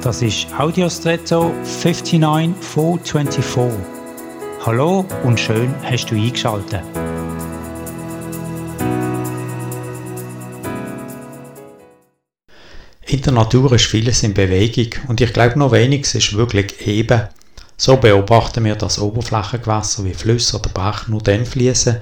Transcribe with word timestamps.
Das 0.00 0.22
ist 0.22 0.46
Audiostretto 0.56 1.52
59424. 1.64 3.80
Hallo 4.64 5.04
und 5.24 5.40
schön 5.40 5.74
hast 5.82 6.06
du 6.06 6.14
eingeschaltet. 6.14 6.82
In 13.06 13.22
der 13.22 13.32
Natur 13.32 13.72
ist 13.72 13.86
vieles 13.86 14.22
in 14.22 14.34
Bewegung 14.34 14.90
und 15.08 15.20
ich 15.20 15.32
glaube 15.32 15.58
noch 15.58 15.72
weniges 15.72 16.14
ist 16.14 16.36
wirklich 16.36 16.86
eben. 16.86 17.22
So 17.76 17.96
beobachten 17.96 18.64
wir, 18.64 18.76
dass 18.76 19.00
Oberflächengewässer 19.00 20.04
wie 20.04 20.14
Flüsse 20.14 20.60
oder 20.60 20.70
Bach 20.70 21.08
nur 21.08 21.22
dann 21.22 21.44
fließen 21.44 21.96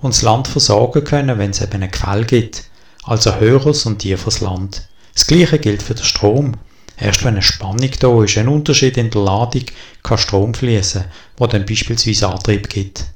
und 0.00 0.14
das 0.14 0.22
Land 0.22 0.48
versorgen 0.48 1.04
können, 1.04 1.38
wenn 1.38 1.50
es 1.50 1.60
eben 1.60 1.82
ein 1.82 1.90
Quell 1.90 2.24
gibt, 2.24 2.64
also 3.04 3.36
höheres 3.36 3.84
und 3.84 3.98
tieferes 3.98 4.40
Land. 4.40 4.88
Das 5.12 5.26
gleiche 5.26 5.58
gilt 5.58 5.82
für 5.82 5.94
den 5.94 6.04
Strom. 6.04 6.56
Erst 7.02 7.24
wenn 7.24 7.34
eine 7.34 7.42
Spannung 7.42 7.90
da 7.98 8.22
ist, 8.22 8.38
ein 8.38 8.46
Unterschied 8.46 8.96
in 8.96 9.10
der 9.10 9.22
Ladung, 9.22 9.64
kann 10.04 10.18
Strom 10.18 10.54
fließen, 10.54 11.04
wo 11.36 11.48
dann 11.48 11.66
beispielsweise 11.66 12.28
Antrieb 12.28 12.68
gibt. 12.68 13.06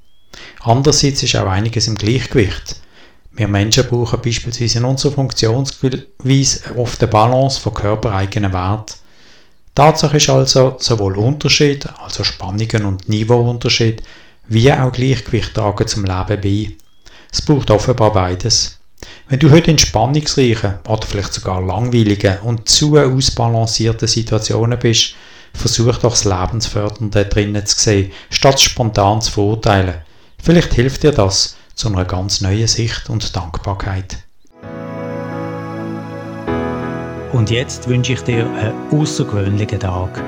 Andererseits 0.61 1.23
ist 1.23 1.37
auch 1.37 1.47
einiges 1.47 1.87
im 1.87 1.95
Gleichgewicht. 1.95 2.81
Wir 3.31 3.47
Menschen 3.47 3.87
brauchen 3.87 4.21
beispielsweise 4.21 4.79
in 4.79 4.85
unserer 4.85 5.13
Funktionsweise 5.13 6.07
oft 6.77 7.01
eine 7.01 7.13
Balance 7.13 7.61
von 7.61 7.75
körpereigenen 7.75 8.53
Wert. 8.53 8.97
Tatsache 9.77 10.17
ist 10.17 10.31
also 10.31 10.75
sowohl 10.81 11.17
Unterschied, 11.17 11.87
also 12.03 12.25
Spannungen 12.25 12.87
und 12.87 13.09
Niveauunterschied, 13.09 14.03
wie 14.49 14.73
auch 14.73 14.91
Gleichgewicht 14.91 15.55
tragen 15.55 15.87
zum 15.87 16.05
Leben 16.05 16.41
bei. 16.41 16.73
Es 17.31 17.41
braucht 17.41 17.71
offenbar 17.71 18.13
beides. 18.13 18.81
Wenn 19.29 19.39
du 19.39 19.51
heute 19.51 19.71
in 19.71 19.79
spannungsreichen 19.79 20.77
oder 20.89 21.07
vielleicht 21.07 21.35
sogar 21.35 21.61
langweiligen 21.61 22.39
und 22.41 22.69
zu 22.69 22.97
ausbalancierten 22.97 24.09
Situationen 24.09 24.79
bist, 24.79 25.15
versuch 25.53 25.97
doch 25.99 26.13
das 26.13 26.25
Lebensfördernde 26.25 27.25
drinnen 27.27 27.67
zu 27.67 27.79
sehen, 27.79 28.13
statt 28.31 28.61
spontan 28.61 29.21
zu 29.21 29.33
verurteilen. 29.33 30.03
Vielleicht 30.43 30.75
hilft 30.75 31.03
dir 31.03 31.13
das 31.13 31.57
zu 31.75 31.89
einer 31.89 32.05
ganz 32.05 32.41
neuen 32.41 32.69
Sicht 32.69 33.11
und 33.11 33.35
Dankbarkeit. 33.35 34.19
Und 37.33 37.51
jetzt 37.51 37.89
wünsche 37.89 38.15
ich 38.15 38.21
dir 38.23 38.47
einen 38.47 38.75
außergewöhnlichen 38.93 39.81
Tag. 39.81 40.23